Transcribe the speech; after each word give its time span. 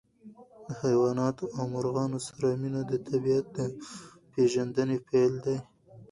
د 0.67 0.69
حیواناتو 0.81 1.45
او 1.57 1.63
مرغانو 1.73 2.19
سره 2.27 2.47
مینه 2.61 2.81
د 2.91 2.93
طبیعت 3.07 3.45
د 3.57 3.59
پېژندنې 4.31 4.97
پیل 5.09 5.33
دی. 5.45 5.57